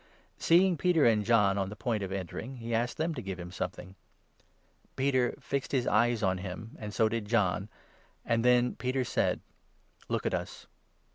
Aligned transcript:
Seeing 0.39 0.77
Peter 0.77 1.05
and 1.05 1.23
John 1.23 1.59
on 1.59 1.69
the 1.69 1.75
point 1.75 2.01
of 2.01 2.09
3 2.09 2.17
entering, 2.17 2.55
he 2.55 2.73
asked 2.73 2.97
them 2.97 3.13
to 3.13 3.21
give 3.21 3.37
him 3.39 3.51
something. 3.51 3.93
Peter 4.95 5.35
fixed 5.39 5.69
4 5.69 5.77
his 5.77 5.85
eyes 5.85 6.23
on 6.23 6.39
him, 6.39 6.75
and 6.79 6.91
so 6.91 7.07
did 7.07 7.27
John, 7.27 7.69
and 8.25 8.43
then 8.43 8.73
Peter 8.73 9.03
said: 9.03 9.41
"Look 10.09 10.25
at 10.25 10.33
us." 10.33 10.65